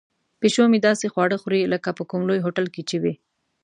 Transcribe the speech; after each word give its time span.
پیشو 0.39 0.63
مې 0.71 0.79
داسې 0.87 1.05
خواړه 1.13 1.35
غواړي 1.41 1.59
لکه 1.73 1.89
په 1.97 2.03
کوم 2.09 2.21
لوی 2.29 2.39
هوټل 2.45 2.65
کې 2.73 2.81
چې 2.89 2.97
وي. 3.03 3.13